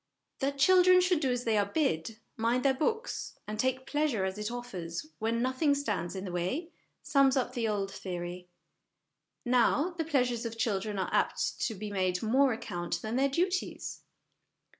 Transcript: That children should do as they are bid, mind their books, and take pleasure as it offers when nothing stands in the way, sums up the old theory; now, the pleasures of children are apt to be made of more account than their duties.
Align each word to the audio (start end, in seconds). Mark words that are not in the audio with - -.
That 0.39 0.57
children 0.57 0.99
should 0.99 1.19
do 1.19 1.29
as 1.31 1.43
they 1.43 1.59
are 1.59 1.65
bid, 1.67 2.17
mind 2.35 2.65
their 2.65 2.73
books, 2.73 3.35
and 3.47 3.59
take 3.59 3.85
pleasure 3.85 4.25
as 4.25 4.39
it 4.39 4.49
offers 4.49 5.05
when 5.19 5.43
nothing 5.43 5.75
stands 5.75 6.15
in 6.15 6.25
the 6.25 6.31
way, 6.31 6.69
sums 7.03 7.37
up 7.37 7.53
the 7.53 7.67
old 7.67 7.91
theory; 7.91 8.47
now, 9.45 9.91
the 9.91 10.03
pleasures 10.03 10.43
of 10.43 10.57
children 10.57 10.97
are 10.97 11.13
apt 11.13 11.59
to 11.67 11.75
be 11.75 11.91
made 11.91 12.17
of 12.17 12.23
more 12.23 12.51
account 12.51 13.03
than 13.03 13.15
their 13.15 13.29
duties. 13.29 14.01